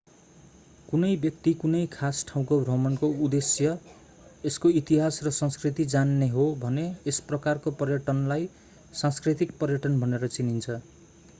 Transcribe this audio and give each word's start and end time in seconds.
कुनै 0.85 1.09
व्यक्ति 1.23 1.51
कुनै 1.57 1.81
खास 1.89 2.21
ठाउँको 2.29 2.55
भ्रमणको 2.61 3.09
उद्देश्य 3.25 3.73
यसको 4.43 4.71
इतिहास 4.79 5.19
र 5.27 5.33
संस्कृति 5.39 5.85
जान्ने 5.91 6.29
हो 6.29 6.45
भने 6.63 6.85
यस 7.03 7.19
प्रकारको 7.27 7.75
पर्यटनलाई 7.83 8.49
सांस्कृतिक 8.95 9.53
पर्यटन 9.61 10.01
भनेर 10.01 10.27
चिनिन्छ 10.31 10.79